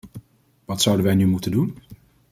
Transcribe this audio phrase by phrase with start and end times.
[0.65, 1.77] Wat zouden wij nu moeten doen?